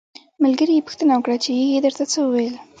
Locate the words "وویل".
2.21-2.55